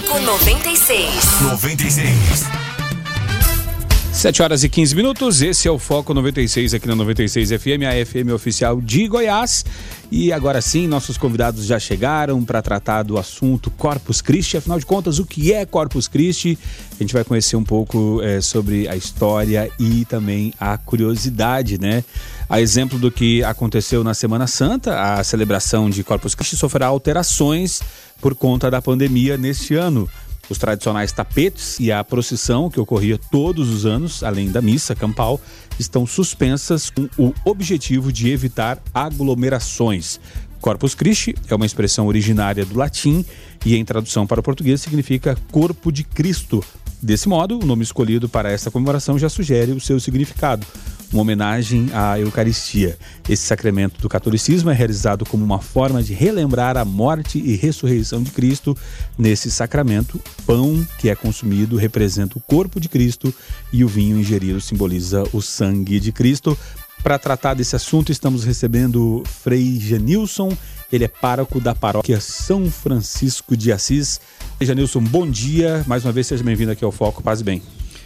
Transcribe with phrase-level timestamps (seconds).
[0.00, 1.40] Foco 96.
[1.42, 2.60] 96.
[4.12, 8.04] 7 horas e 15 minutos, esse é o Foco 96 aqui na 96 FM, a
[8.04, 9.64] FM oficial de Goiás.
[10.10, 14.56] E agora sim, nossos convidados já chegaram para tratar do assunto Corpus Christi.
[14.56, 16.58] Afinal de contas, o que é Corpus Christi?
[16.92, 22.02] A gente vai conhecer um pouco é, sobre a história e também a curiosidade, né?
[22.48, 27.80] A exemplo do que aconteceu na Semana Santa, a celebração de Corpus Christi sofrerá alterações
[28.20, 30.08] por conta da pandemia neste ano.
[30.48, 35.40] Os tradicionais tapetes e a procissão, que ocorria todos os anos, além da missa campal,
[35.78, 40.18] estão suspensas com o objetivo de evitar aglomerações.
[40.60, 43.24] Corpus Christi é uma expressão originária do latim
[43.64, 46.64] e, em tradução para o português, significa corpo de Cristo.
[47.00, 50.66] Desse modo, o nome escolhido para esta comemoração já sugere o seu significado
[51.12, 52.98] uma homenagem à Eucaristia.
[53.28, 58.22] Esse sacramento do catolicismo é realizado como uma forma de relembrar a morte e ressurreição
[58.22, 58.76] de Cristo.
[59.18, 63.34] Nesse sacramento, pão que é consumido representa o corpo de Cristo
[63.72, 66.56] e o vinho ingerido simboliza o sangue de Cristo.
[67.02, 70.54] Para tratar desse assunto, estamos recebendo Frei Janilson,
[70.92, 74.20] ele é pároco da paróquia São Francisco de Assis.
[74.60, 75.82] Janilson, bom dia.
[75.86, 77.22] Mais uma vez, seja bem-vindo aqui ao Foco.
[77.22, 77.62] Paz e bem.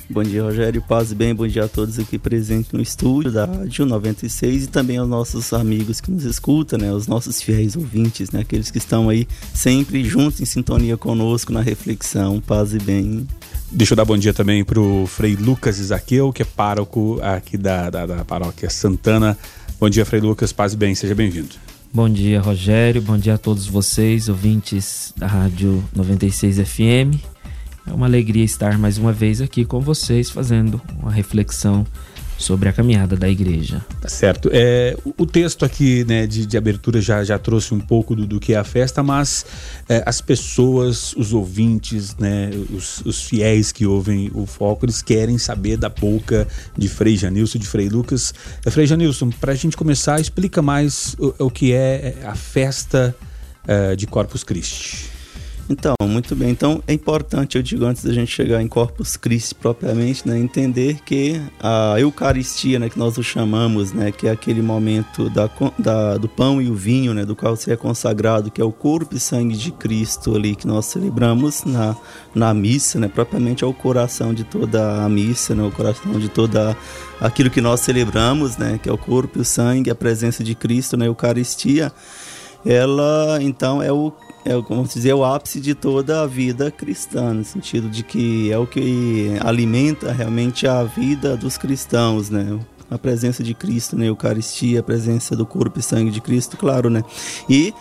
[0.09, 0.83] Bom dia, Rogério.
[0.83, 1.35] Paz e bem.
[1.35, 5.53] Bom dia a todos aqui presentes no estúdio da Rádio 96 e também aos nossos
[5.53, 6.93] amigos que nos escutam, né?
[6.93, 8.41] Os nossos fiéis ouvintes, né?
[8.41, 12.39] Aqueles que estão aí sempre juntos em sintonia conosco na reflexão.
[12.41, 13.27] Paz e bem.
[13.73, 17.57] Deixa eu dar bom dia também para o Frei Lucas Isaqueu, que é pároco aqui
[17.57, 19.37] da, da, da paróquia Santana.
[19.81, 20.53] Bom dia, Frei Lucas.
[20.53, 20.95] Paz e bem.
[20.95, 21.55] Seja bem-vindo.
[21.93, 23.01] Bom dia, Rogério.
[23.01, 27.34] Bom dia a todos vocês, ouvintes da Rádio 96 FM.
[27.87, 31.87] É uma alegria estar mais uma vez aqui com vocês fazendo uma reflexão
[32.37, 33.85] sobre a caminhada da igreja.
[34.01, 34.51] Tá certo.
[34.53, 38.41] É, o texto aqui né, de, de abertura já, já trouxe um pouco do, do
[38.41, 39.47] que é a festa, mas
[39.89, 45.39] é, as pessoas, os ouvintes, né, os, os, fiéis que ouvem o foco, eles querem
[45.39, 48.35] saber da boca de Frei Janilson, de Frei Lucas.
[48.65, 53.15] É, Frei Janilson, para a gente começar, explica mais o, o que é a festa
[53.67, 55.14] é, de Corpus Christi.
[55.69, 56.51] Então, muito bem.
[56.51, 60.99] Então, é importante, eu digo, antes da gente chegar em Corpus Christi propriamente, né, entender
[61.05, 66.19] que a Eucaristia, né, que nós o chamamos, né, que é aquele momento da, da,
[66.19, 69.17] do pão e o vinho, né, do qual se é consagrado, que é o corpo
[69.17, 71.97] e sangue de Cristo ali, que nós celebramos na,
[72.35, 76.29] na missa, né, propriamente é o coração de toda a missa, né, o coração de
[76.29, 76.77] toda
[77.19, 80.55] aquilo que nós celebramos, né, que é o corpo e o sangue, a presença de
[80.55, 81.91] Cristo na Eucaristia
[82.65, 84.13] ela então é o
[84.45, 88.53] é, como dizer, é o ápice de toda a vida cristã, no sentido de que
[88.53, 92.59] é o que alimenta realmente a vida dos cristãos, né?
[92.91, 94.07] A presença de Cristo na?
[94.07, 97.03] Eucaristia, a presença do corpo e sangue de Cristo, claro, né?
[97.49, 97.73] E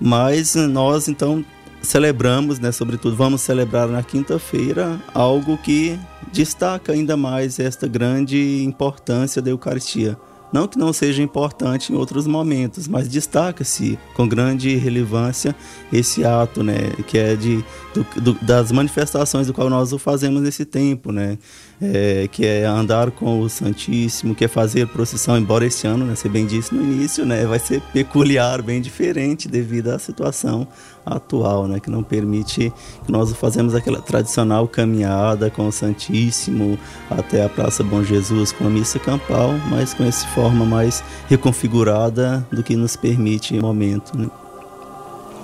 [0.00, 1.44] mas nós então
[1.80, 5.98] celebramos, né, sobretudo vamos celebrar na quinta-feira algo que
[6.32, 10.18] destaca ainda mais esta grande importância da Eucaristia
[10.52, 15.54] não que não seja importante em outros momentos, mas destaca-se com grande relevância
[15.92, 17.64] esse ato, né, que é de
[17.94, 21.38] do, do, das manifestações do qual nós o fazemos nesse tempo, né,
[21.80, 26.14] é, que é andar com o Santíssimo, que é fazer procissão, embora esse ano, né,
[26.14, 30.66] você bem disse no início, né, vai ser peculiar, bem diferente devido à situação
[31.06, 32.72] atual, né, que não permite
[33.06, 36.78] que nós fazemos aquela tradicional caminhada com o Santíssimo
[37.10, 42.46] até a Praça Bom Jesus com a missa campal, mas com essa forma mais reconfigurada
[42.50, 44.18] do que nos permite o momento.
[44.18, 44.28] Né.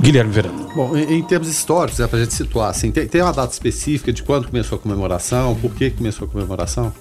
[0.04, 0.68] Guilherme Verano.
[0.76, 3.50] Bom, em, em termos históricos, é para a gente situar, assim, tem, tem uma data
[3.50, 6.92] específica de quando começou a comemoração, por que começou a comemoração?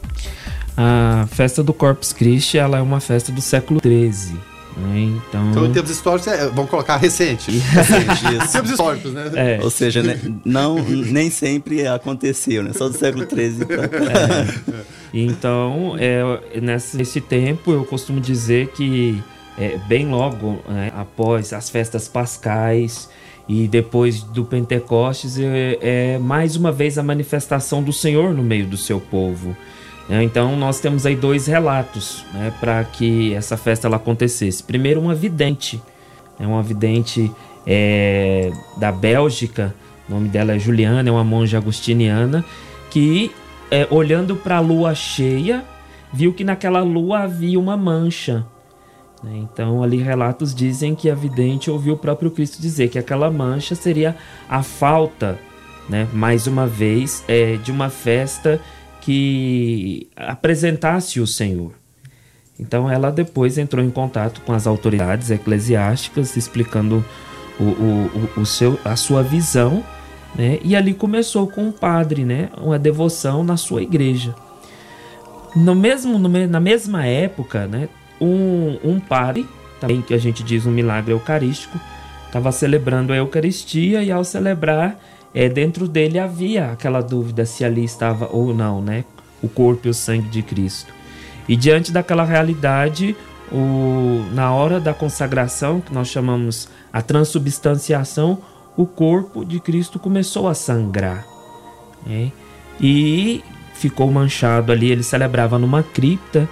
[0.77, 4.39] A festa do Corpus Christi ela é uma festa do século XIII.
[4.77, 5.19] Né?
[5.27, 5.51] Então...
[5.51, 7.51] então, em termos históricos, é, vamos colocar recente.
[7.59, 8.45] recente isso.
[8.45, 9.31] em termos históricos, né?
[9.35, 9.59] É.
[9.61, 12.71] Ou seja, né, não, nem sempre aconteceu, né?
[12.71, 13.67] Só do século XIII.
[13.69, 14.83] É.
[15.15, 19.21] Então, é, nesse, nesse tempo, eu costumo dizer que
[19.57, 23.09] é, bem logo né, após as festas pascais
[23.47, 28.65] e depois do Pentecostes é, é, mais uma vez a manifestação do Senhor no meio
[28.65, 29.55] do seu povo.
[30.07, 30.23] Né?
[30.23, 34.63] Então nós temos aí dois relatos né, para que essa festa ela acontecesse.
[34.63, 35.81] Primeiro uma vidente,
[36.39, 37.31] é uma vidente
[37.67, 39.75] é, da Bélgica,
[40.09, 42.43] o nome dela é Juliana, é uma monja agustiniana
[42.89, 43.31] que
[43.69, 45.63] é, olhando para a lua cheia
[46.11, 48.52] viu que naquela lua havia uma mancha né?
[49.31, 53.75] Então, ali relatos dizem que a vidente ouviu o próprio Cristo dizer que aquela mancha
[53.75, 54.15] seria
[54.49, 55.39] a falta,
[55.87, 58.59] né, mais uma vez, é, de uma festa
[59.01, 61.71] que apresentasse o Senhor.
[62.59, 67.03] Então, ela depois entrou em contato com as autoridades eclesiásticas, explicando
[67.59, 69.83] o, o, o seu, a sua visão
[70.35, 70.59] Né?
[70.63, 72.49] E ali começou com o padre, né?
[72.57, 74.35] Uma devoção na sua igreja.
[75.55, 77.87] No mesmo, na mesma época, né?
[78.19, 79.47] Um, um padre,
[79.79, 81.79] também que a gente diz um milagre eucarístico,
[82.25, 84.97] estava celebrando a Eucaristia e ao celebrar,
[85.33, 89.03] é, dentro dele havia aquela dúvida se ali estava ou não, né?
[89.41, 90.93] O corpo e o sangue de Cristo.
[91.47, 93.15] E diante daquela realidade,
[93.51, 98.39] o, na hora da consagração, que nós chamamos a transubstanciação,
[98.77, 101.25] o corpo de Cristo começou a sangrar.
[102.05, 102.31] Né?
[102.79, 103.43] E
[103.73, 104.91] ficou manchado ali.
[104.91, 106.49] Ele celebrava numa cripta,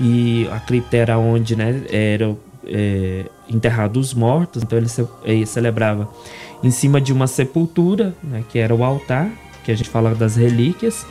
[0.00, 4.88] e a cripta era onde né, eram é, enterrados os mortos, então ele,
[5.24, 6.08] ele, celebrava
[6.62, 9.30] em cima de uma sepultura, né, que era o altar,
[9.64, 11.06] que a gente fala das relíquias.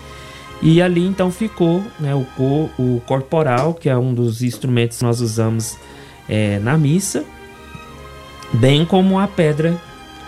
[0.62, 5.04] E ali então ficou né, o, cor, o corporal, que é um dos instrumentos que
[5.04, 5.78] nós usamos
[6.30, 7.26] é, na missa,
[8.54, 9.80] bem como a pedra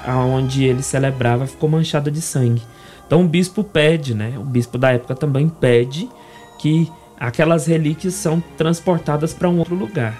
[0.06, 2.62] aonde ele celebrava ficou manchada de sangue.
[3.06, 4.33] Então o bispo pede, né?
[4.38, 6.10] O bispo da época também pede
[6.60, 10.18] que aquelas relíquias são transportadas para um outro lugar.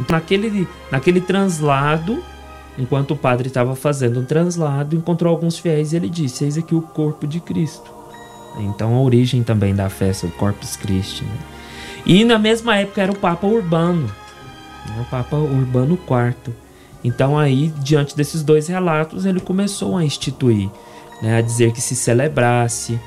[0.00, 2.22] Então naquele, naquele translado,
[2.78, 6.74] enquanto o padre estava fazendo um translado, encontrou alguns fiéis e ele disse: Eis aqui
[6.74, 7.92] o corpo de Cristo.
[8.58, 11.24] Então a origem também da festa do Corpus Christi.
[11.24, 11.38] Né?
[12.06, 14.06] E na mesma época era o Papa Urbano,
[14.86, 15.00] né?
[15.00, 16.54] o Papa Urbano IV.
[17.02, 20.70] Então aí, diante desses dois relatos, ele começou a instituir,
[21.20, 22.98] né, a dizer que se celebrasse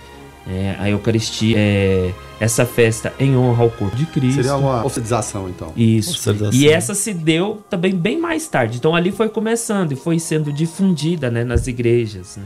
[0.49, 4.35] é, a Eucaristia, é, essa festa em honra ao corpo de Cristo.
[4.35, 5.73] Seria uma oficialização, então.
[5.75, 6.11] Isso.
[6.11, 6.59] Oficialização.
[6.59, 8.77] E essa se deu também bem mais tarde.
[8.77, 12.37] Então ali foi começando e foi sendo difundida né, nas igrejas.
[12.37, 12.45] Né?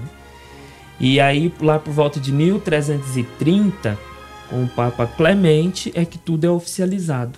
[0.99, 3.97] E aí, lá por volta de 1330,
[4.49, 7.37] com o Papa Clemente, é que tudo é oficializado.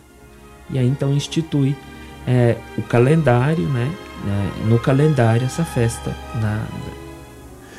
[0.69, 1.75] E aí então institui
[2.25, 3.93] é, o calendário, né?
[4.25, 7.02] É, no calendário essa festa na, né,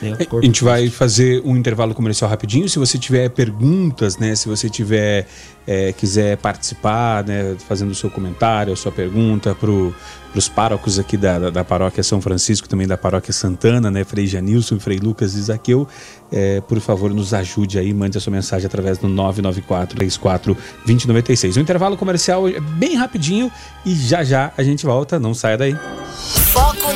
[0.03, 2.69] a gente vai fazer um intervalo comercial rapidinho.
[2.69, 4.35] Se você tiver perguntas, né?
[4.35, 5.27] Se você tiver
[5.67, 7.57] é, quiser participar, né?
[7.67, 12.03] Fazendo o seu comentário, a sua pergunta para os párocos aqui da, da, da, paróquia
[12.03, 14.05] São Francisco, também da paróquia Santana, né?
[14.05, 15.89] Frei Janilson, Frei Lucas e Zaqueu,
[16.31, 21.57] é, por favor, nos ajude aí, mande a sua mensagem através do 994 34 2096.
[21.57, 23.51] O intervalo comercial é bem rapidinho
[23.87, 25.75] e já já a gente volta, não saia daí.
[25.75, 26.44] Foco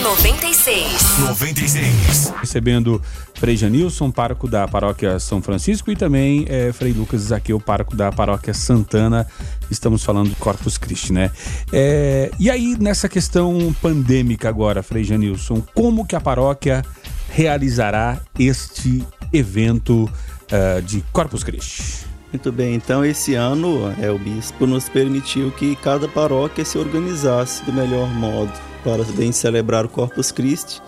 [0.09, 1.19] 96.
[1.21, 2.33] 96.
[2.41, 3.03] Recebendo
[3.35, 8.11] Frei Janilson, pároco da paróquia São Francisco, e também é, Frei Lucas Zaqueu, pároco da
[8.11, 9.27] paróquia Santana.
[9.71, 11.31] Estamos falando do Corpus Christi, né?
[11.71, 16.83] É, e aí, nessa questão pandêmica agora, Frei Janilson, como que a paróquia
[17.29, 22.07] realizará este evento uh, de Corpus Christi?
[22.33, 27.63] Muito bem, então esse ano é, o bispo nos permitiu que cada paróquia se organizasse
[27.65, 28.53] do melhor modo
[28.89, 30.81] para bem celebrar o Corpus Christi,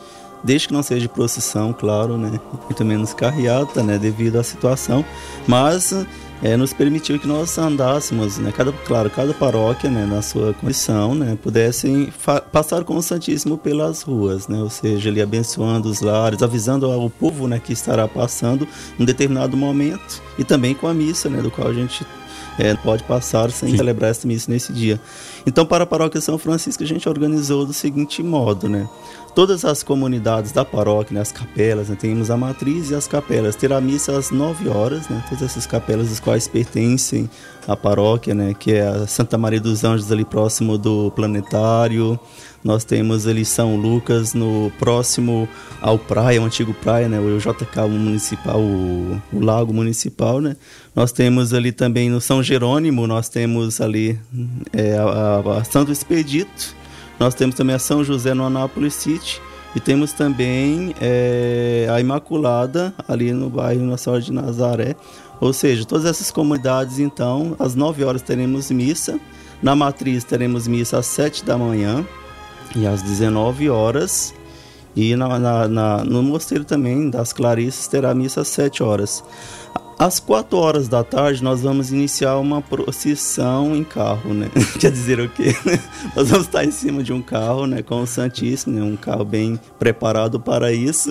[0.42, 2.40] desde que não seja de procissão, claro, né?
[2.64, 3.98] Muito menos carreata, né?
[3.98, 5.04] Devido à situação,
[5.46, 5.92] mas
[6.42, 8.50] é, nos permitiu que nós andássemos, né?
[8.56, 10.06] Cada, claro, cada paróquia, né?
[10.06, 11.36] Na sua condição, né?
[11.42, 12.10] Pudessem
[12.50, 14.58] passar com o Santíssimo pelas ruas, né?
[14.62, 17.60] Ou seja, ele abençoando os lares, avisando ao povo, né?
[17.62, 18.66] Que estará passando
[18.98, 21.42] um determinado momento e também com a missa, né?
[21.42, 22.06] Do qual a gente
[22.60, 23.76] é, pode passar sem Sim.
[23.78, 25.00] celebrar essa missa nesse dia.
[25.46, 28.86] Então, para a paróquia São Francisco, a gente organizou do seguinte modo, né?
[29.34, 33.54] Todas as comunidades da paróquia, né, as capelas, né, temos a matriz e as capelas,
[33.54, 35.24] terá missa às 9 horas, né?
[35.28, 37.30] Todas essas capelas, as quais pertencem
[37.66, 38.52] à paróquia, né?
[38.52, 42.20] Que é a Santa Maria dos Anjos, ali próximo do planetário,
[42.62, 45.48] nós temos ali São Lucas, no próximo
[45.80, 47.18] ao praia, o antigo praia, né?
[47.18, 50.56] O JK municipal, o, o lago municipal, né?
[50.94, 54.18] Nós temos ali também no São Jerônimo, nós temos ali
[54.72, 56.76] é, a, a Santo Expedito,
[57.18, 59.40] nós temos também a São José no Anápolis City,
[59.74, 64.96] e temos também é, a Imaculada, ali no bairro Nossa Senhora de Nazaré.
[65.40, 69.18] Ou seja, todas essas comunidades, então, às 9 horas teremos missa.
[69.62, 72.04] Na matriz teremos missa às 7 da manhã
[72.74, 74.34] e às 19 horas.
[74.94, 79.22] E na, na, na, no mosteiro também das Clarissas terá missa às 7 horas.
[80.00, 84.50] Às 4 horas da tarde nós vamos iniciar uma procissão em carro, né?
[84.80, 85.54] Quer dizer o quê?
[86.16, 88.82] nós vamos estar em cima de um carro, né, com o Santíssimo, né?
[88.82, 91.10] um carro bem preparado para isso,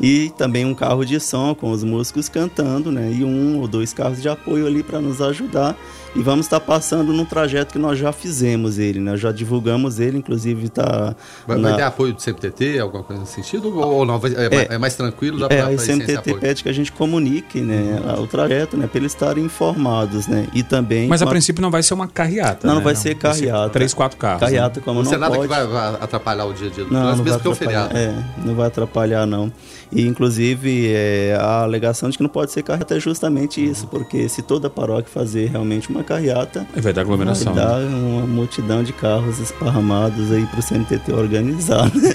[0.00, 3.92] e também um carro de som com os músicos cantando, né, e um ou dois
[3.92, 5.76] carros de apoio ali para nos ajudar
[6.14, 9.16] e vamos estar passando num trajeto que nós já fizemos ele, né?
[9.16, 11.14] Já divulgamos ele, inclusive está.
[11.46, 11.68] Vai, na...
[11.70, 13.76] vai, ter apoio do CMTT, alguma coisa nesse sentido?
[13.78, 14.20] Ou não?
[14.24, 15.38] É, é, é mais tranquilo?
[15.38, 18.24] Dá é, o CMTT pede que a gente comunique né, uhum.
[18.24, 18.86] o trajeto, né?
[18.86, 20.46] Para eles estarem informados, né?
[20.52, 21.08] E também.
[21.08, 22.66] Mas a princípio não vai ser uma carreata.
[22.66, 22.78] Não, né?
[22.78, 23.70] não vai não, ser carreata.
[23.70, 24.40] Três, quatro carros.
[24.40, 25.48] Carreata, como não, não nada pode.
[25.48, 27.96] que vai, vai, atrapalhar o dia a dia do não, não mesmo porque é feriado.
[27.96, 28.14] É,
[28.44, 29.50] não vai atrapalhar, não.
[29.90, 34.28] E, inclusive, é, a alegação de que não pode ser carreata é justamente isso, porque
[34.28, 37.54] se toda paróquia fazer realmente uma carreata, vai dar aglomeração.
[37.54, 37.96] Vai dar né?
[37.96, 41.86] uma multidão de carros esparramados aí para o CNTT organizar.
[41.94, 42.10] Né?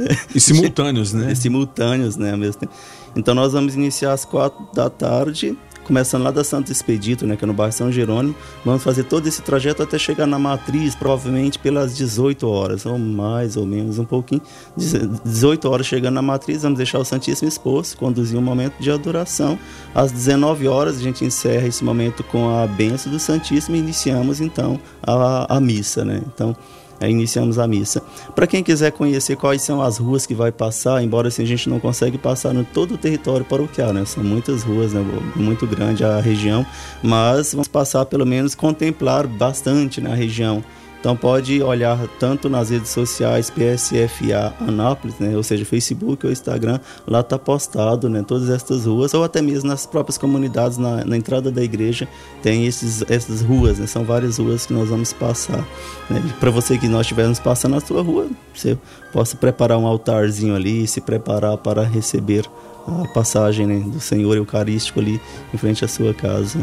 [0.00, 0.16] É.
[0.34, 1.32] E simultâneos, né?
[1.32, 2.36] E simultâneos, né?
[2.36, 2.72] Mesmo tempo.
[3.16, 5.56] Então, nós vamos iniciar às quatro da tarde
[5.88, 8.34] começando lá da Santo Expedito, né, que é no bairro São Jerônimo.
[8.62, 13.56] Vamos fazer todo esse trajeto até chegar na matriz, provavelmente pelas 18 horas, ou mais
[13.56, 14.42] ou menos um pouquinho.
[14.76, 19.58] 18 horas chegando na matriz, vamos deixar o Santíssimo exposto, conduzir um momento de adoração.
[19.94, 24.42] Às 19 horas a gente encerra esse momento com a benção do Santíssimo e iniciamos
[24.42, 26.20] então a, a missa, né?
[26.34, 26.54] Então,
[27.00, 28.02] Aí iniciamos a missa.
[28.34, 31.68] Para quem quiser conhecer quais são as ruas que vai passar, embora assim a gente
[31.68, 34.04] não consegue passar no todo o território paroquial, né?
[34.04, 35.04] São muitas ruas, né?
[35.36, 36.66] Muito grande a região,
[37.02, 40.62] mas vamos passar pelo menos contemplar bastante na região
[41.00, 46.80] então pode olhar tanto nas redes sociais PSFA Anápolis, né, ou seja, Facebook ou Instagram,
[47.06, 51.16] lá está postado né, todas estas ruas, ou até mesmo nas próprias comunidades, na, na
[51.16, 52.08] entrada da igreja,
[52.42, 55.64] tem esses, essas ruas, né, são várias ruas que nós vamos passar.
[56.10, 56.22] Né.
[56.40, 58.76] Para você que nós estivermos passando na sua rua, você
[59.12, 62.44] possa preparar um altarzinho ali, se preparar para receber
[62.86, 65.20] a passagem né, do Senhor Eucarístico ali
[65.52, 66.58] em frente à sua casa.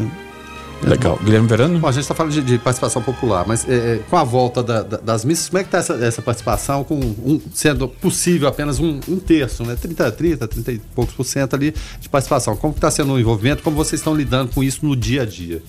[0.82, 1.18] Legal.
[1.22, 1.78] Guilherme Verano?
[1.78, 4.62] Bom, a gente está falando de, de, participação popular, mas é, é, com a volta
[4.62, 8.46] da, da, das missas, como é que está essa, essa, participação, com um, sendo possível
[8.46, 9.74] apenas um, um, terço, né?
[9.74, 12.56] 30, 30, 30 e poucos por cento ali de participação.
[12.56, 13.62] Como está sendo o envolvimento?
[13.62, 15.62] Como vocês estão lidando com isso no dia a dia?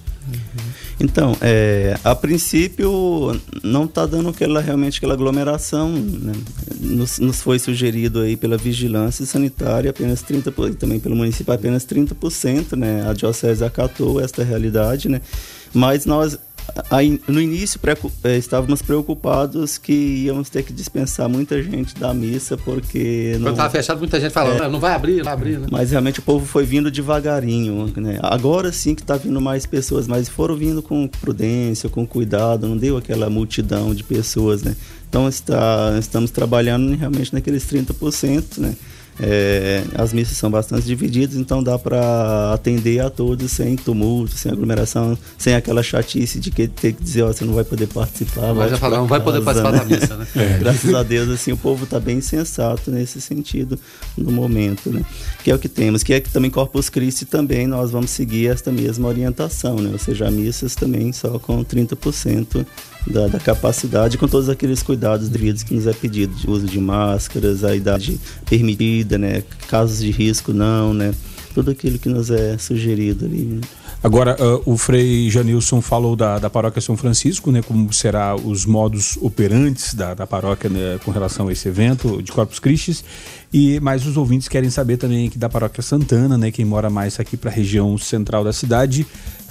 [0.99, 5.91] Então, é, a princípio não está dando aquela, realmente aquela aglomeração.
[5.91, 6.33] Né?
[6.79, 11.85] Nos, nos, foi sugerido aí pela vigilância sanitária apenas 30%, e também pelo município apenas
[11.85, 13.07] 30%, né?
[13.07, 15.21] A diocese acatou esta realidade, né?
[15.73, 16.37] Mas nós
[16.89, 17.79] Aí, no início
[18.23, 23.69] é, estávamos preocupados que íamos ter que dispensar muita gente da missa porque quando estava
[23.69, 25.67] fechado muita gente falando é, não vai abrir não vai abrir né?
[25.71, 28.19] mas realmente o povo foi vindo devagarinho né?
[28.21, 32.77] agora sim que está vindo mais pessoas mas foram vindo com prudência com cuidado não
[32.77, 34.75] deu aquela multidão de pessoas né
[35.09, 38.75] então está, estamos trabalhando realmente naqueles 30% né
[39.19, 44.51] é, as missas são bastante divididas, então dá para atender a todos sem tumulto, sem
[44.51, 48.53] aglomeração, sem aquela chatice de que ter que dizer, ó, você não vai poder participar.
[48.53, 49.79] Vai já falar, não vai poder participar né?
[49.79, 50.27] da missa, né?
[50.35, 50.57] É.
[50.59, 53.79] Graças a Deus, assim, o povo está bem sensato nesse sentido
[54.15, 55.03] no momento, né?
[55.43, 58.47] Que é o que temos, que é que também Corpus Christi também nós vamos seguir
[58.47, 59.89] esta mesma orientação, né?
[59.91, 62.65] Ou seja, missas também só com 30%
[63.09, 66.79] da, da, capacidade, com todos aqueles cuidados devidos que nos é pedido, de uso de
[66.79, 69.43] máscaras, a idade permitida, né?
[69.67, 71.13] Casos de risco não, né?
[71.53, 73.61] Tudo aquilo que nos é sugerido ali.
[74.03, 78.63] Agora, uh, o Frei Janilson falou da, da paróquia São Francisco, né, como será os
[78.63, 83.03] modos operantes da, da paróquia né, com relação a esse evento de Corpus Christi.
[83.51, 87.19] E mais os ouvintes querem saber também aqui da paróquia Santana, né, quem mora mais
[87.19, 89.05] aqui para a região central da cidade.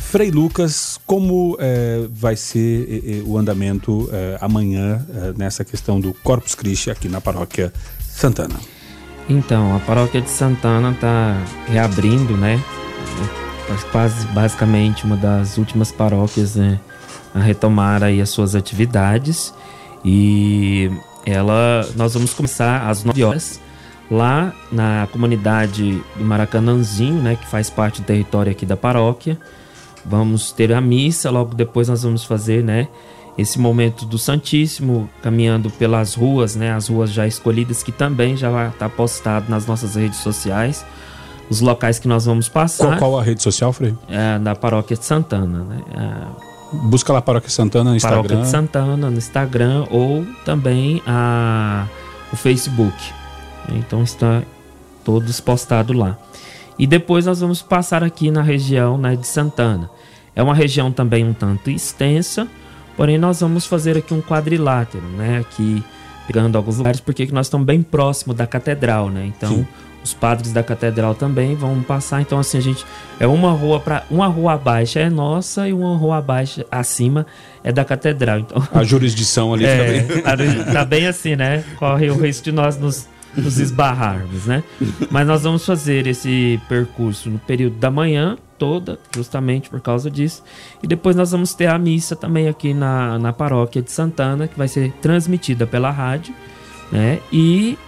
[0.08, 6.54] Frei Lucas, como é, vai ser o andamento é, amanhã é, nessa questão do Corpus
[6.54, 8.54] Christi aqui na paróquia Santana?
[9.28, 12.62] Então, a paróquia de Santana está reabrindo, né?
[14.32, 16.78] Basicamente uma das últimas paróquias né,
[17.34, 19.52] a retomar aí as suas atividades.
[20.04, 20.88] E
[21.26, 23.60] ela, nós vamos começar às 9 horas
[24.08, 29.36] lá na comunidade do Maracanãzinho, né, que faz parte do território aqui da paróquia.
[30.08, 32.88] Vamos ter a missa, logo depois nós vamos fazer, né,
[33.36, 38.68] esse momento do Santíssimo caminhando pelas ruas, né, as ruas já escolhidas que também já
[38.68, 40.84] estar postado nas nossas redes sociais,
[41.50, 42.86] os locais que nós vamos passar.
[42.86, 43.94] Qual, qual a rede social, Frei?
[44.08, 45.80] É, da Paróquia de Santana, né?
[45.92, 48.22] É, Busca lá Paróquia Santana no Instagram.
[48.22, 51.86] Paróquia de Santana no Instagram ou também a,
[52.32, 52.96] o Facebook.
[53.72, 54.42] Então está
[55.04, 56.18] todos postados lá.
[56.78, 59.90] E depois nós vamos passar aqui na região né, de Santana.
[60.34, 62.46] É uma região também um tanto extensa,
[62.96, 65.38] porém nós vamos fazer aqui um quadrilátero, né?
[65.38, 65.82] Aqui
[66.26, 69.32] pegando alguns lugares, porque nós estamos bem próximo da catedral, né?
[69.34, 69.66] Então Sim.
[70.04, 72.20] os padres da catedral também vão passar.
[72.20, 72.84] Então assim a gente
[73.18, 77.26] é uma rua para uma rua abaixo é nossa e uma rua abaixo acima
[77.64, 78.40] é da catedral.
[78.40, 80.64] Então a jurisdição ali é, bem...
[80.70, 81.64] tá bem assim, né?
[81.78, 84.62] Corre o risco de nós nos nos esbarrarmos, né?
[85.10, 90.42] Mas nós vamos fazer esse percurso no período da manhã toda, justamente por causa disso.
[90.82, 94.56] E depois nós vamos ter a missa também aqui na, na paróquia de Santana, que
[94.56, 96.34] vai ser transmitida pela rádio,
[96.90, 97.20] né?
[97.32, 97.78] E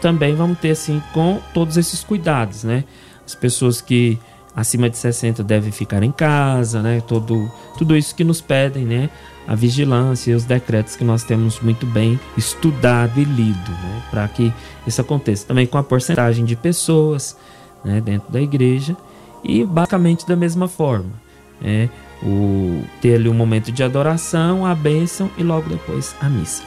[0.00, 2.84] também vamos ter assim com todos esses cuidados, né?
[3.24, 4.18] As pessoas que
[4.54, 7.00] acima de 60 devem ficar em casa, né?
[7.06, 9.10] Todo, tudo isso que nos pedem, né?
[9.46, 14.26] A vigilância e os decretos que nós temos muito bem estudado e lido, né, para
[14.28, 14.52] que
[14.86, 15.46] isso aconteça.
[15.46, 17.36] Também com a porcentagem de pessoas
[17.84, 18.96] né, dentro da igreja
[19.44, 21.10] e basicamente da mesma forma.
[21.60, 21.88] Né,
[22.22, 26.62] o, ter ali um momento de adoração, a bênção e logo depois a missa.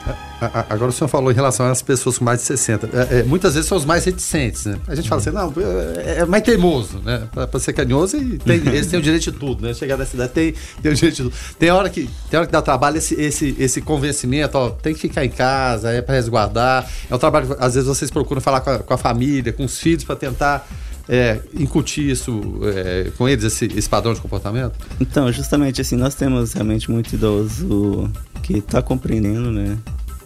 [0.69, 2.89] Agora o senhor falou em relação às pessoas com mais de 60.
[2.93, 4.79] É, é, muitas vezes são os mais reticentes, né?
[4.87, 5.09] A gente uhum.
[5.09, 5.53] fala assim, não,
[5.97, 7.27] é, é mais teimoso, né?
[7.33, 9.73] Para ser carinhoso, e tem, eles têm o direito de tudo, né?
[9.73, 11.35] Chegar nessa cidade tem, tem o direito de tudo.
[11.57, 15.01] Tem hora que, tem hora que dá trabalho esse, esse, esse convencimento, ó, tem que
[15.01, 16.89] ficar em casa, é para resguardar.
[17.09, 19.65] É um trabalho que às vezes vocês procuram falar com a, com a família, com
[19.65, 20.65] os filhos, para tentar
[21.09, 24.73] é, incutir isso é, com eles, esse, esse, padrão de comportamento?
[25.01, 28.09] Então, justamente assim, nós temos realmente muito idoso
[28.43, 29.75] que está compreendendo, né?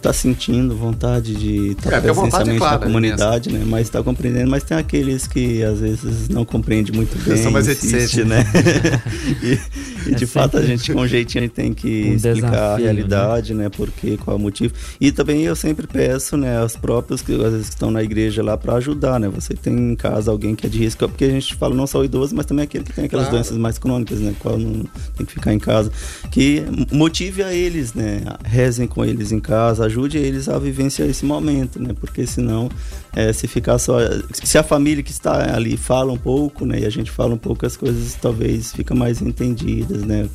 [0.04, 3.64] Está sentindo vontade de estar tá é, presencialmente na comunidade, né?
[3.66, 7.36] Mas está compreendendo, mas tem aqueles que às vezes não compreendem muito bem.
[7.38, 8.44] São mais reticentes, né?
[9.42, 12.54] e, e, de é fato a gente com um jeitinho tem que um explicar desafio,
[12.54, 12.82] a né?
[12.82, 13.64] realidade, né?
[13.64, 13.70] né?
[13.70, 14.74] Porque qual é o motivo.
[15.00, 18.56] E também eu sempre peço, né, aos próprios que às vezes estão na igreja lá
[18.56, 19.28] para ajudar, né?
[19.28, 22.00] Você tem em casa alguém que é de risco, porque a gente fala não só
[22.00, 23.38] o idoso, mas também aquele que tem aquelas claro.
[23.38, 24.34] doenças mais crônicas, né?
[24.38, 24.84] Qual não
[25.16, 25.90] tem que ficar em casa,
[26.30, 28.22] que motive a eles, né?
[28.44, 31.94] Rezem com eles em casa, ajude eles a vivenciar esse momento, né?
[31.98, 32.68] Porque senão,
[33.14, 33.98] é, se ficar só.
[34.32, 36.80] Se a família que está ali fala um pouco, né?
[36.80, 40.28] E a gente fala um pouco, as coisas talvez ficam mais entendidas, né?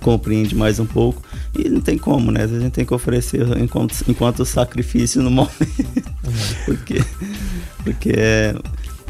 [0.00, 1.22] Compreende mais um pouco.
[1.58, 2.44] E não tem como, né?
[2.44, 5.48] A gente tem que oferecer enquanto, enquanto sacrifício no momento.
[6.66, 7.02] Porque,
[7.82, 8.54] porque é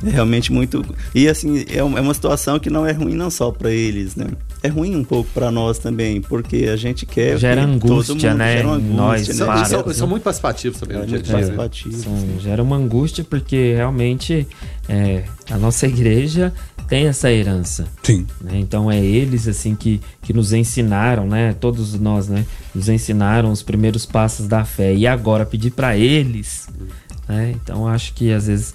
[0.05, 0.85] é realmente muito.
[1.15, 4.27] E assim, é, é uma situação que não é ruim não só para eles, né?
[4.63, 7.39] É ruim um pouco para nós também, porque a gente quer.
[7.39, 8.59] Gera angústia, né?
[8.59, 9.47] Gera angústia, nós, né?
[9.47, 11.21] Para, são, são, muito participativos também é, dia.
[11.21, 12.01] Participativos.
[12.03, 14.47] São, gera uma angústia porque realmente
[14.89, 16.53] é, a nossa igreja
[16.89, 17.87] tem essa herança.
[18.03, 18.27] Sim.
[18.41, 18.59] Né?
[18.59, 21.53] Então é eles assim que, que nos ensinaram, né?
[21.53, 22.45] Todos nós, né?
[22.75, 26.69] Nos ensinaram os primeiros passos da fé e agora pedir para eles,
[27.29, 27.55] né?
[27.55, 28.75] Então acho que às vezes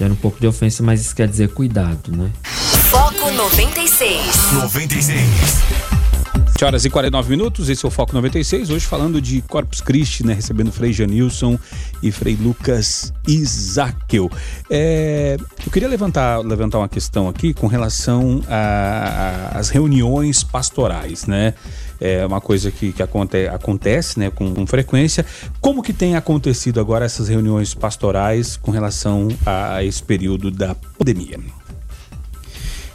[0.00, 2.30] Gera um pouco de ofensa, mas isso quer dizer cuidado, né?
[2.90, 4.52] Foco 96.
[4.54, 5.20] 96.
[6.60, 8.70] 7 horas e 49 minutos, esse é o Foco 96.
[8.70, 10.32] Hoje falando de Corpus Christi, né?
[10.32, 11.58] Recebendo Frei Janilson
[12.02, 14.30] e Frei Lucas Isaqueu.
[14.70, 15.36] É,
[15.66, 18.42] eu queria levantar, levantar uma questão aqui com relação
[19.52, 21.52] às reuniões pastorais, né?
[22.00, 25.24] É uma coisa que, que aconte, acontece né, com, com, frequência.
[25.60, 30.74] Como que tem acontecido agora essas reuniões pastorais com relação a, a esse período da
[30.74, 31.38] pandemia?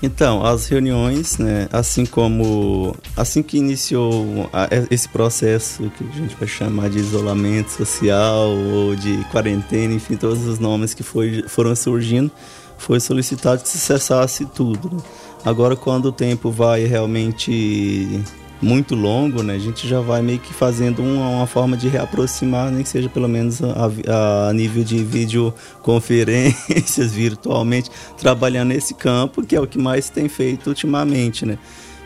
[0.01, 6.35] Então, as reuniões, né, assim como assim que iniciou a, esse processo que a gente
[6.35, 11.75] vai chamar de isolamento social ou de quarentena, enfim, todos os nomes que foi, foram
[11.75, 12.31] surgindo,
[12.77, 14.91] foi solicitado que se cessasse tudo.
[14.93, 15.01] Né?
[15.45, 18.21] Agora, quando o tempo vai realmente
[18.65, 22.71] muito longo, né, a gente já vai meio que fazendo uma, uma forma de reaproximar,
[22.71, 29.61] nem seja pelo menos a, a, nível de videoconferências virtualmente, trabalhando nesse campo, que é
[29.61, 31.59] o que mais tem feito ultimamente, né?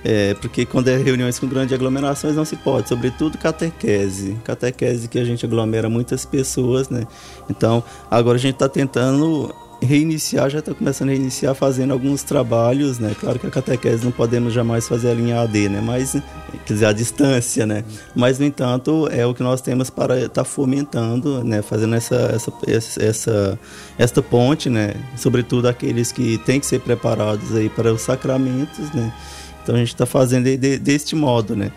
[0.04, 4.38] É, porque quando é reuniões com grandes aglomerações não se pode, sobretudo catequese.
[4.43, 7.06] Catequese que a gente aglomera muitas pessoas, né?
[7.50, 12.99] Então, agora a gente está tentando reiniciar, já está começando a reiniciar fazendo alguns trabalhos,
[12.99, 13.15] né?
[13.19, 15.81] Claro que a catequese não podemos jamais fazer a linha AD, né?
[15.81, 16.11] Mas,
[16.65, 17.83] quer dizer, a distância, né?
[18.15, 21.61] Mas, no entanto, é o que nós temos para estar tá fomentando, né?
[21.61, 22.15] Fazendo essa,
[22.65, 23.59] essa, essa,
[23.97, 24.93] essa ponte, né?
[25.15, 29.13] Sobretudo aqueles que têm que ser preparados aí para os sacramentos, né?
[29.63, 31.71] Então, a gente está fazendo de, deste modo, né?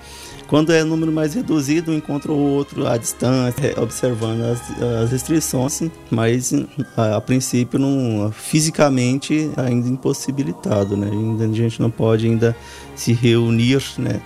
[0.52, 4.60] Quando é número mais reduzido, um encontra o outro à distância, observando as,
[5.02, 6.52] as restrições, mas
[6.94, 11.08] a, a, princípio não, fisicamente ainda impossibilitado, né?
[11.10, 12.54] Ainda, a gente não pode ainda
[12.94, 14.20] se reunir, né?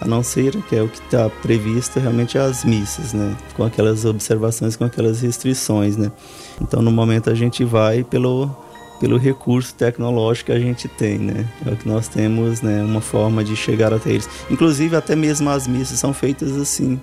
[0.00, 3.36] A não ser que é o que está previsto realmente as missas, né?
[3.56, 6.12] Com aquelas observações, com aquelas restrições, né?
[6.60, 8.48] Então no momento a gente vai pelo
[9.02, 11.44] pelo recurso tecnológico que a gente tem, né?
[11.66, 12.80] É o que nós temos, né?
[12.84, 14.28] Uma forma de chegar até eles.
[14.48, 17.00] Inclusive, até mesmo as missas são feitas assim.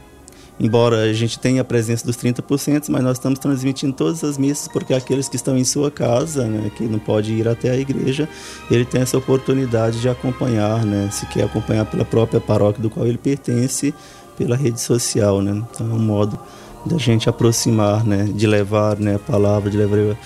[0.58, 4.70] Embora a gente tenha a presença dos 30%, mas nós estamos transmitindo todas as missas
[4.70, 8.30] porque aqueles que estão em sua casa, né, que não pode ir até a igreja,
[8.72, 13.06] ele tem essa oportunidade de acompanhar, né, se quer acompanhar pela própria paróquia do qual
[13.06, 13.94] ele pertence,
[14.38, 15.62] pela rede social, né.
[15.70, 16.40] Então é um modo
[16.86, 20.18] da gente aproximar, né, de levar, né, a palavra, de levar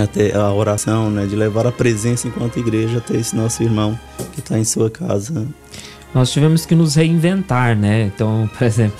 [0.00, 3.98] até a oração, né, de levar a presença enquanto igreja até esse nosso irmão
[4.32, 5.46] que está em sua casa.
[6.14, 8.02] Nós tivemos que nos reinventar, né?
[8.02, 8.96] Então, por exemplo,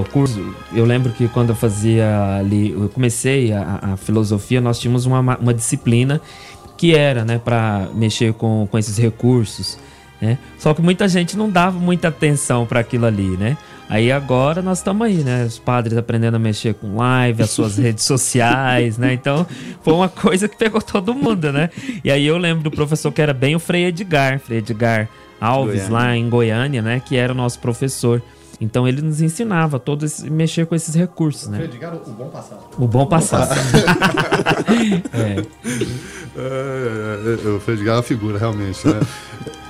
[0.00, 4.78] o curso, eu lembro que quando eu fazia ali, eu comecei a, a filosofia, nós
[4.78, 6.20] tínhamos uma, uma disciplina
[6.76, 9.78] que era, né, para mexer com, com esses recursos
[10.20, 10.38] Né?
[10.58, 13.56] Só que muita gente não dava muita atenção para aquilo ali, né?
[13.88, 15.44] Aí agora nós estamos aí, né?
[15.44, 19.12] Os padres aprendendo a mexer com live, as suas redes sociais, né?
[19.12, 19.46] Então
[19.82, 21.70] foi uma coisa que pegou todo mundo, né?
[22.04, 25.08] E aí eu lembro do professor que era bem o Frei Edgar, Frei Edgar
[25.40, 25.92] Alves, Goiânia.
[25.92, 27.02] lá em Goiânia, né?
[27.04, 28.22] Que era o nosso professor.
[28.60, 31.64] Então ele nos ensinava todo esse, mexer com esses recursos, né?
[31.64, 32.60] Edgar, o bom passado.
[32.78, 33.58] O bom passado.
[35.14, 35.42] é.
[36.36, 39.00] É, é, o Edgar é uma figura, realmente, né?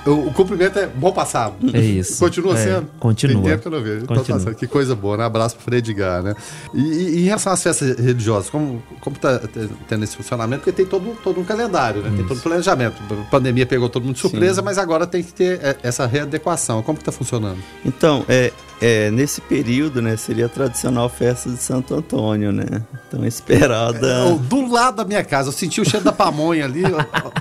[0.05, 1.55] O, cumprimento é bom passado.
[1.73, 2.17] É isso.
[2.19, 2.87] Continua é, sendo?
[2.99, 3.41] Continua.
[3.41, 4.03] Tem tempo que eu não vejo.
[4.03, 5.25] Então, tá que coisa boa, né?
[5.25, 6.35] Abraço pro Fredigar, né?
[6.73, 9.39] E, e, em relação às festas religiosas, como, como tá
[9.87, 10.63] tendo esse funcionamento?
[10.63, 12.07] Porque tem todo, todo um calendário, né?
[12.09, 12.17] Isso.
[12.17, 12.95] Tem todo um planejamento.
[13.11, 14.65] A pandemia pegou todo mundo de surpresa, Sim.
[14.65, 16.81] mas agora tem que ter é, essa readequação.
[16.81, 17.59] Como que tá funcionando?
[17.85, 22.81] Então, é, é, nesse período, né, seria a tradicional festa de Santo Antônio, né?
[23.07, 24.07] Então, esperada.
[24.07, 26.81] É, do lado da minha casa, eu senti o cheiro da pamonha ali.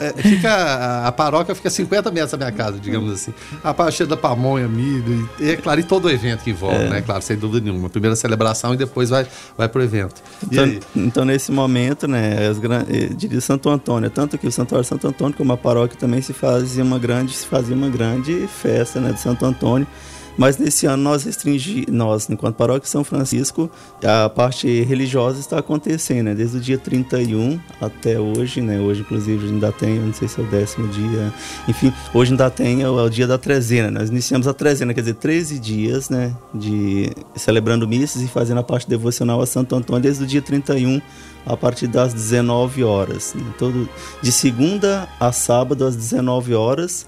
[0.00, 3.32] é, fica, a, a paróquia fica 50 metros da minha casa, digamos assim.
[3.64, 6.90] A cheiro da pamonha, milho, e, é claro, e todo o evento que envolve, é.
[6.90, 7.00] né?
[7.00, 7.88] Claro, sem dúvida nenhuma.
[7.88, 9.26] Primeira celebração e depois vai,
[9.56, 10.22] vai pro evento.
[10.44, 15.08] Então, então, nesse momento, né, as eh, diria Santo Antônio, tanto que o Santuário Santo
[15.08, 19.12] Antônio como a paróquia também se fazia uma grande, se fazia uma grande festa, né,
[19.12, 19.86] de Santo Antônio
[20.36, 23.70] mas nesse ano nós restringi, nós, enquanto paróquia São Francisco,
[24.02, 26.34] a parte religiosa está acontecendo, né?
[26.34, 28.80] Desde o dia 31 até hoje, né?
[28.80, 31.32] Hoje, inclusive, ainda tem, não sei se é o décimo dia,
[31.68, 33.90] enfim, hoje ainda tem o, o dia da trezena.
[33.90, 36.34] Nós iniciamos a trezena, quer dizer, 13 dias, né?
[36.54, 41.00] De celebrando missas e fazendo a parte devocional a Santo Antônio desde o dia 31
[41.46, 43.34] a partir das 19 horas.
[43.34, 43.44] Né?
[43.58, 43.88] Todo,
[44.22, 47.06] de segunda a sábado às 19 horas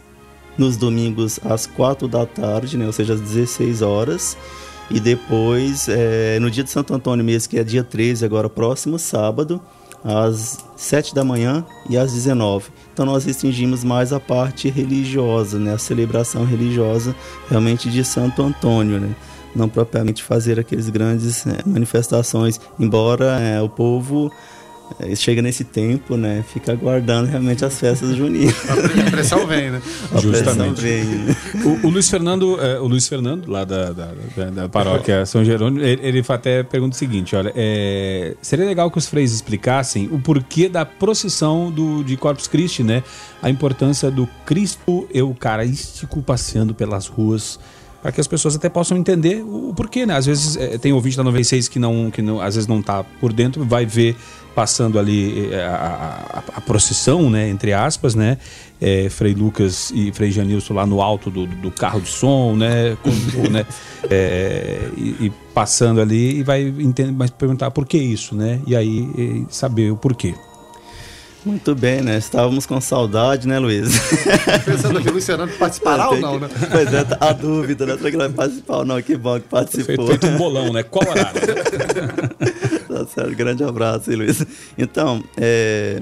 [0.56, 4.36] nos domingos às 4 da tarde, né, ou seja, às 16 horas.
[4.90, 8.98] E depois, é, no dia de Santo Antônio mesmo, que é dia 13, agora próximo
[8.98, 9.60] sábado,
[10.04, 12.70] às 7 da manhã e às 19.
[12.92, 17.14] Então nós restringimos mais a parte religiosa, né, a celebração religiosa
[17.48, 19.14] realmente de Santo Antônio, né?
[19.54, 24.32] Não propriamente fazer aqueles grandes é, manifestações, embora é, o povo
[25.16, 26.44] chega nesse tempo, né?
[26.52, 28.54] Fica aguardando realmente as festas juninas.
[28.68, 29.82] A pressão vem, né?
[30.14, 30.80] A Justamente.
[30.80, 31.36] Vem, né?
[31.64, 35.44] O, o, Luiz Fernando, é, o Luiz Fernando, lá da, da, da, da paróquia São
[35.44, 40.08] Jerônimo, ele, ele, até pergunta o seguinte: olha, é, seria legal que os freios explicassem
[40.10, 43.02] o porquê da procissão do, de Corpus Christi, né?
[43.42, 47.58] A importância do Cristo Eucarístico passeando pelas ruas
[48.02, 50.16] para que as pessoas até possam entender o porquê, né?
[50.16, 53.04] Às vezes é, tem ouvinte da 96 que não, que não, às vezes não está
[53.04, 54.16] por dentro, vai ver
[54.54, 58.36] passando ali é, a, a, a, procissão, né, entre aspas, né,
[58.80, 62.96] é, Frei Lucas e Frei Janilson lá no alto do, do carro de som, né,
[63.02, 63.10] com,
[63.50, 63.64] né?
[64.10, 68.76] É, e, e, passando ali e vai entender, mas perguntar por que isso, né, e
[68.76, 70.34] aí saber o porquê.
[71.44, 72.18] Muito bem, né?
[72.18, 73.98] Estávamos com saudade, né, Luiz?
[74.64, 76.46] Pensando que o Luiz Fernando participará ou não, que...
[76.46, 76.50] né?
[76.70, 77.96] Pois é, a dúvida, né?
[77.96, 79.02] Será que ele vai participar ou não?
[79.02, 80.06] Que bom que participou.
[80.06, 80.84] Feito, feito um bolão, né?
[80.84, 81.40] Qual horário?
[82.88, 84.46] tá certo, grande abraço, Luiz.
[84.78, 86.00] Então, é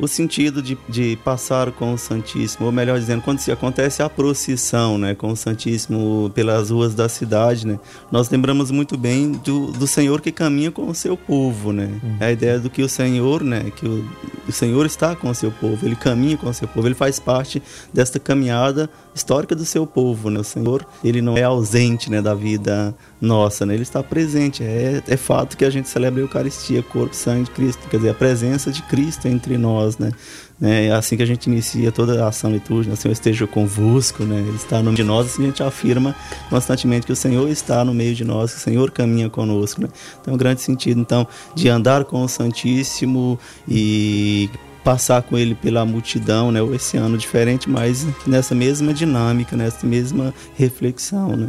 [0.00, 4.08] o sentido de, de passar com o Santíssimo, ou melhor dizendo, quando se acontece a
[4.08, 7.78] procissão né, com o Santíssimo pelas ruas da cidade, né,
[8.10, 11.70] nós lembramos muito bem do, do Senhor que caminha com o seu povo.
[11.72, 12.00] Né?
[12.02, 12.16] Uhum.
[12.18, 14.08] A ideia do que o Senhor, né, que o,
[14.50, 17.18] o Senhor está com o seu povo, ele caminha com o seu povo, ele faz
[17.18, 20.28] parte desta caminhada histórica do seu povo.
[20.30, 20.40] Né?
[20.40, 23.74] O Senhor ele não é ausente né, da vida nossa, né?
[23.74, 24.62] ele está presente.
[24.62, 28.10] É, é fato que a gente celebra a Eucaristia, corpo, sangue de Cristo, quer dizer,
[28.10, 29.96] a presença de Cristo entre nós.
[29.98, 30.12] Né?
[30.62, 34.40] É assim que a gente inicia toda a ação litúrgica, o Senhor esteja convosco, né?
[34.40, 36.14] Ele está no meio de nós, assim a gente afirma
[36.50, 39.88] constantemente que o Senhor está no meio de nós, que o Senhor caminha conosco, né?
[40.20, 44.50] Então, um grande sentido, então, de andar com o Santíssimo e
[44.84, 46.60] passar com ele pela multidão, né?
[46.74, 51.48] Esse ano diferente, mas nessa mesma dinâmica, nessa mesma reflexão, né?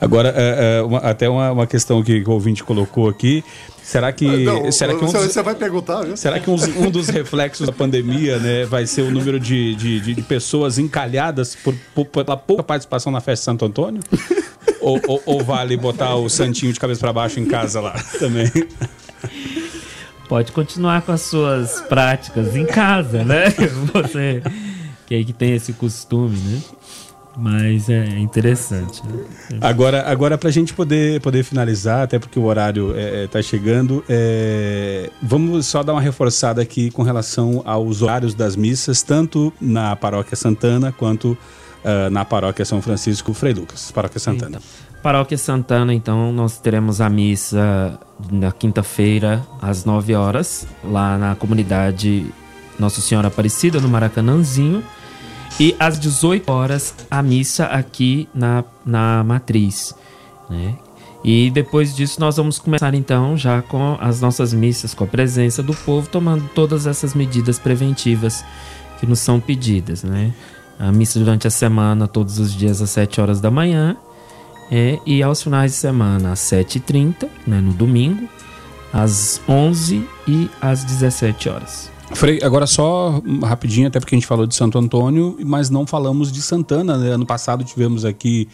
[0.00, 3.44] Agora, é, é, uma, até uma, uma, questão que, o ouvinte colocou aqui.
[3.82, 4.44] Será que.
[4.44, 6.16] Não, será que um dos, você vai perguntar, viu?
[6.16, 10.14] Será que um, um, dos reflexos da pandemia né, vai ser o número de, de,
[10.14, 14.00] de pessoas encalhadas por, por, pela pouca participação na festa de Santo Antônio?
[14.80, 18.50] ou, ou, ou, vale botar o santinho de cabeça para baixo em casa lá também?
[20.28, 23.50] pode continuar com as suas práticas em casa, né?
[23.92, 24.42] Você
[25.12, 26.60] que aí que tem esse costume, né?
[27.36, 29.02] Mas é interessante.
[29.06, 29.24] Né?
[29.60, 33.26] Agora, agora para a gente poder, poder finalizar, até porque o horário está é, é
[33.26, 39.02] tá chegando, é, vamos só dar uma reforçada aqui com relação aos horários das missas,
[39.02, 41.36] tanto na Paróquia Santana quanto
[41.84, 44.58] uh, na Paróquia São Francisco Frei Lucas, Paróquia Santana.
[44.58, 44.92] Então.
[45.02, 47.98] Paróquia Santana, então, nós teremos a missa
[48.30, 52.32] na quinta-feira, às 9 horas, lá na comunidade
[52.78, 54.82] Nossa Senhora Aparecida, no Maracanãzinho.
[55.60, 59.94] E às 18 horas, a missa aqui na, na matriz.
[60.48, 60.74] Né?
[61.24, 65.62] E depois disso, nós vamos começar então já com as nossas missas, com a presença
[65.62, 68.44] do povo, tomando todas essas medidas preventivas
[68.98, 70.02] que nos são pedidas.
[70.02, 70.32] Né?
[70.78, 73.96] A missa durante a semana, todos os dias às 7 horas da manhã.
[74.70, 78.26] É, e aos finais de semana, às 7h30, né, no domingo,
[78.90, 81.90] às 11 e às 17 horas.
[82.14, 86.30] Frei, agora só rapidinho, até porque a gente falou de Santo Antônio, mas não falamos
[86.30, 86.96] de Santana.
[86.96, 87.10] Né?
[87.10, 88.48] Ano passado tivemos aqui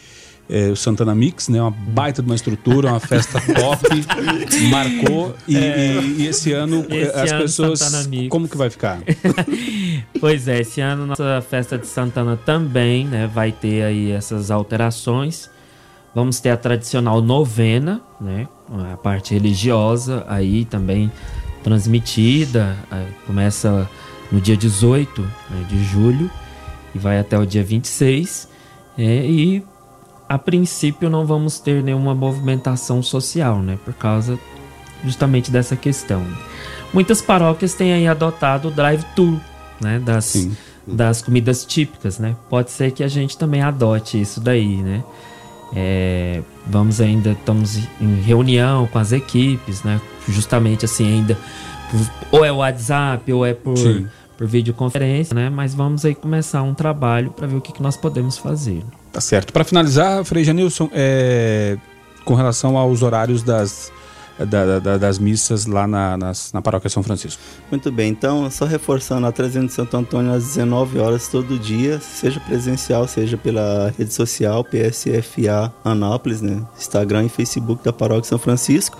[0.49, 1.61] é, o Santana Mix, né?
[1.61, 3.87] Uma baita de uma estrutura, uma festa top,
[4.69, 5.35] marcou.
[5.47, 8.09] E, é, e, e, esse ano esse as ano pessoas.
[8.29, 8.99] Como que vai ficar?
[10.19, 15.49] pois é, esse ano nossa festa de Santana também né, vai ter aí essas alterações.
[16.15, 18.47] Vamos ter a tradicional novena, né?
[18.91, 21.11] A parte religiosa aí também
[21.69, 22.75] transmitida.
[23.27, 23.87] Começa
[24.31, 26.29] no dia 18 né, de julho
[26.93, 28.49] e vai até o dia 26.
[28.97, 29.63] É, e
[30.27, 33.77] a princípio não vamos ter nenhuma movimentação social, né?
[33.85, 34.37] Por causa
[35.03, 36.25] justamente dessa questão.
[36.93, 39.39] Muitas paróquias têm aí adotado o drive-thru,
[39.79, 39.99] né?
[39.99, 40.49] Das,
[40.85, 42.35] das comidas típicas, né?
[42.49, 45.03] Pode ser que a gente também adote isso daí, né?
[45.75, 50.01] É, vamos ainda, estamos em reunião com as equipes, né?
[50.31, 51.37] Justamente assim, ainda
[52.31, 53.75] ou é o WhatsApp ou é por,
[54.37, 55.49] por videoconferência, né?
[55.49, 58.83] Mas vamos aí começar um trabalho para ver o que, que nós podemos fazer.
[59.11, 59.51] Tá certo.
[59.51, 61.77] Para finalizar, Frei Janilson, é,
[62.23, 63.91] com relação aos horários das,
[64.37, 67.41] da, da, das missas lá na, nas, na paróquia São Francisco.
[67.71, 71.99] Muito bem, então, só reforçando, a 300 de Santo Antônio às 19 horas todo dia,
[71.99, 76.61] seja presencial, seja pela rede social, PSFA Anápolis, né?
[76.77, 78.97] Instagram e Facebook da paróquia São Francisco.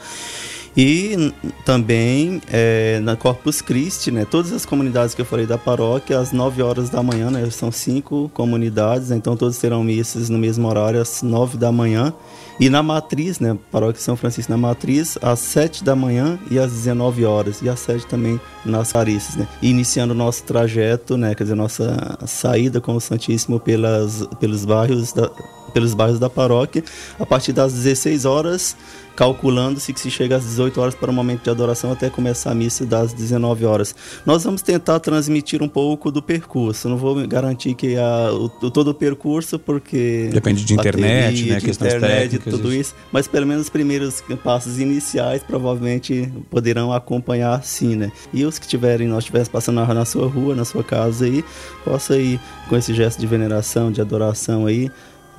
[0.76, 1.34] E
[1.66, 6.32] também é, na Corpus Christi, né, todas as comunidades que eu falei da paróquia, às
[6.32, 11.02] 9 horas da manhã, né, são cinco comunidades, então todos terão missas no mesmo horário,
[11.02, 12.14] às 9 da manhã.
[12.60, 16.72] E na matriz, né, paróquia São Francisco na matriz, às 7 da manhã e às
[16.72, 17.62] 19 horas.
[17.62, 19.48] E às 7 também nas Carícias, né.
[19.62, 25.14] Iniciando o nosso trajeto, né, quer dizer, nossa saída com o Santíssimo pelas, pelos bairros
[25.14, 25.32] da,
[25.70, 26.84] pelos bairros da paróquia,
[27.20, 28.76] a partir das 16 horas
[29.20, 32.56] calculando-se que se chega às 18 horas para o momento de adoração até começar a
[32.56, 33.94] missa das 19 horas.
[34.26, 36.88] Nós vamos tentar transmitir um pouco do percurso.
[36.88, 41.60] Não vou garantir que a, o, todo o percurso, porque depende de internet, bateria, né,
[41.60, 42.96] de internet, tudo isso.
[43.12, 48.14] Mas pelo menos os primeiros passos iniciais provavelmente poderão acompanhar, sim, né?
[48.32, 51.44] E os que tiverem, nós estivermos passando na, na sua rua, na sua casa aí,
[51.84, 54.90] possa ir com esse gesto de veneração, de adoração aí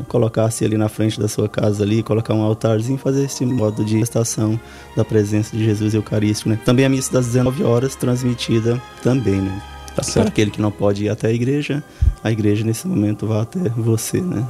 [0.08, 3.98] colocar-se ali na frente da sua casa ali, colocar um altarzinho, fazer esse modo de
[4.00, 4.58] estação
[4.96, 6.58] da presença de Jesus Eucarístico, né?
[6.64, 9.62] Também a missa das 19 horas transmitida também, né?
[9.94, 10.24] Tá certo.
[10.24, 11.82] Para aquele que não pode ir até a igreja,
[12.22, 14.46] a igreja nesse momento vai até você, né?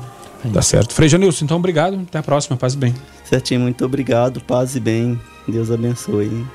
[0.53, 0.95] Tá certo.
[0.95, 2.01] Frei Janilson, então obrigado.
[2.01, 2.57] Até a próxima.
[2.57, 2.95] Paz e bem.
[3.25, 4.41] Certinho, muito obrigado.
[4.41, 5.21] Paz e bem.
[5.47, 6.47] Deus abençoe.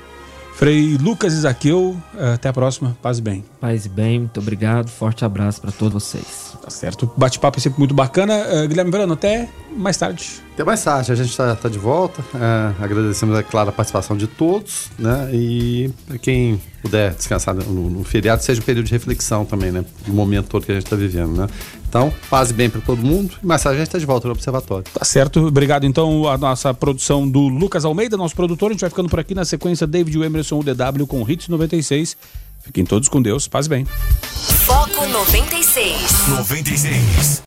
[0.56, 1.94] Frei Lucas Isaqueu,
[2.34, 2.96] até a próxima.
[3.02, 3.44] Paz e bem.
[3.60, 4.88] Paz e bem, muito obrigado.
[4.88, 6.56] Forte abraço para todos vocês.
[6.62, 7.12] Tá certo.
[7.14, 8.34] Bate-papo é sempre muito bacana.
[8.34, 10.42] Uh, Guilherme Verano, até mais tarde.
[10.54, 11.12] Até mais tarde.
[11.12, 12.22] A gente está tá de volta.
[12.22, 15.28] Uh, agradecemos, é claro, a participação de todos, né?
[15.30, 15.90] E
[16.22, 19.84] quem puder descansar no, no, feriado, seja um período de reflexão também, né?
[20.08, 21.46] No momento todo que a gente está vivendo, né?
[21.96, 23.36] Então, paz e bem para todo mundo.
[23.42, 24.84] E mais tarde a gente está de volta no Observatório.
[24.92, 25.46] Tá certo.
[25.46, 28.68] Obrigado, então, a nossa produção do Lucas Almeida, nosso produtor.
[28.70, 32.14] A gente vai ficando por aqui na sequência David Emerson, UDW, com Hits 96.
[32.60, 33.48] Fiquem todos com Deus.
[33.48, 33.86] Paz e bem.
[34.66, 36.28] Foco 96.
[36.28, 37.42] 96.